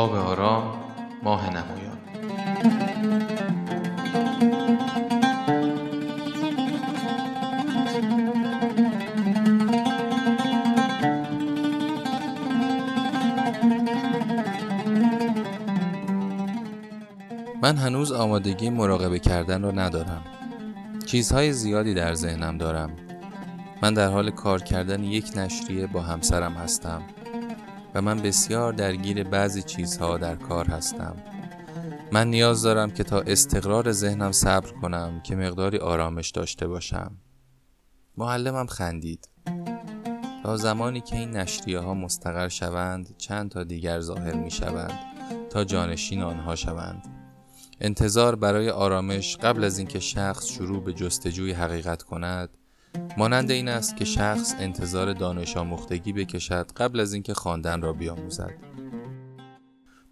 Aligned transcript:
آب 0.00 0.14
آرام 0.14 0.62
ماه 1.22 1.50
نمایان. 1.50 1.98
من 17.62 17.76
هنوز 17.76 18.12
آمادگی 18.12 18.70
مراقبه 18.70 19.18
کردن 19.18 19.62
را 19.62 19.70
ندارم. 19.70 20.22
چیزهای 21.06 21.52
زیادی 21.52 21.94
در 21.94 22.14
ذهنم 22.14 22.58
دارم. 22.58 22.90
من 23.82 23.94
در 23.94 24.08
حال 24.08 24.30
کار 24.30 24.62
کردن 24.62 25.04
یک 25.04 25.32
نشریه 25.36 25.86
با 25.86 26.00
همسرم 26.00 26.52
هستم. 26.52 27.02
و 27.94 28.02
من 28.02 28.16
بسیار 28.16 28.72
درگیر 28.72 29.24
بعضی 29.24 29.62
چیزها 29.62 30.18
در 30.18 30.34
کار 30.34 30.66
هستم. 30.66 31.16
من 32.12 32.30
نیاز 32.30 32.62
دارم 32.62 32.90
که 32.90 33.04
تا 33.04 33.20
استقرار 33.20 33.92
ذهنم 33.92 34.32
صبر 34.32 34.70
کنم 34.70 35.20
که 35.24 35.36
مقداری 35.36 35.78
آرامش 35.78 36.30
داشته 36.30 36.66
باشم. 36.66 37.16
معلمم 38.16 38.66
خندید. 38.66 39.28
تا 40.42 40.56
زمانی 40.56 41.00
که 41.00 41.16
این 41.16 41.30
نشریه 41.30 41.78
ها 41.78 41.94
مستقر 41.94 42.48
شوند 42.48 43.16
چند 43.18 43.50
تا 43.50 43.64
دیگر 43.64 44.00
ظاهر 44.00 44.34
می 44.34 44.50
شوند 44.50 44.98
تا 45.50 45.64
جانشین 45.64 46.22
آنها 46.22 46.56
شوند. 46.56 47.02
انتظار 47.80 48.36
برای 48.36 48.70
آرامش 48.70 49.36
قبل 49.36 49.64
از 49.64 49.78
اینکه 49.78 50.00
شخص 50.00 50.46
شروع 50.46 50.84
به 50.84 50.92
جستجوی 50.92 51.52
حقیقت 51.52 52.02
کند 52.02 52.56
مانند 53.16 53.50
این 53.50 53.68
است 53.68 53.96
که 53.96 54.04
شخص 54.04 54.54
انتظار 54.58 55.12
دانش 55.12 55.56
آموختگی 55.56 56.12
بکشد 56.12 56.72
قبل 56.76 57.00
از 57.00 57.12
اینکه 57.12 57.34
خواندن 57.34 57.82
را 57.82 57.92
بیاموزد. 57.92 58.54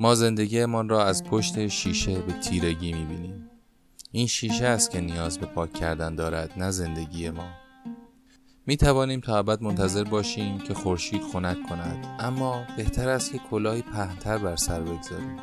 ما 0.00 0.14
زندگیمان 0.14 0.88
را 0.88 1.04
از 1.04 1.24
پشت 1.24 1.66
شیشه 1.66 2.18
به 2.18 2.32
تیرگی 2.32 2.92
می‌بینیم. 2.92 3.50
این 4.12 4.26
شیشه 4.26 4.66
است 4.66 4.90
که 4.90 5.00
نیاز 5.00 5.38
به 5.38 5.46
پاک 5.46 5.72
کردن 5.72 6.14
دارد 6.14 6.50
نه 6.56 6.70
زندگی 6.70 7.30
ما. 7.30 7.48
می 8.66 8.76
توانیم 8.76 9.20
تا 9.20 9.38
ابد 9.38 9.62
منتظر 9.62 10.04
باشیم 10.04 10.58
که 10.58 10.74
خورشید 10.74 11.22
خنک 11.32 11.56
کند 11.68 12.06
اما 12.20 12.64
بهتر 12.76 13.08
است 13.08 13.32
که 13.32 13.38
کلاهی 13.38 13.82
پهنتر 13.82 14.38
بر 14.38 14.56
سر 14.56 14.80
بگذاریم. 14.80 15.36